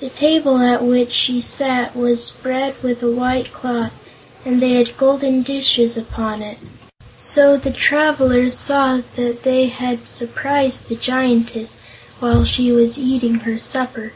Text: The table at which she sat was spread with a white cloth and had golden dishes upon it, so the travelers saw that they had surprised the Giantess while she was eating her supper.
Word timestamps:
The 0.00 0.08
table 0.08 0.58
at 0.58 0.82
which 0.82 1.12
she 1.12 1.40
sat 1.40 1.94
was 1.96 2.24
spread 2.24 2.74
with 2.82 3.00
a 3.00 3.08
white 3.08 3.52
cloth 3.52 3.92
and 4.44 4.60
had 4.60 4.96
golden 4.98 5.42
dishes 5.42 5.96
upon 5.96 6.42
it, 6.42 6.58
so 7.20 7.56
the 7.56 7.70
travelers 7.70 8.58
saw 8.58 9.02
that 9.14 9.44
they 9.44 9.66
had 9.66 10.04
surprised 10.08 10.88
the 10.88 10.96
Giantess 10.96 11.76
while 12.18 12.44
she 12.44 12.72
was 12.72 12.98
eating 12.98 13.36
her 13.46 13.60
supper. 13.60 14.14